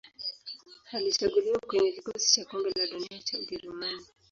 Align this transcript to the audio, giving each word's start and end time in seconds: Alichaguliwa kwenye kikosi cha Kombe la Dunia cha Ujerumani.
Alichaguliwa 0.91 1.59
kwenye 1.59 1.91
kikosi 1.91 2.33
cha 2.33 2.45
Kombe 2.45 2.71
la 2.75 2.87
Dunia 2.87 3.19
cha 3.23 3.37
Ujerumani. 3.39 4.01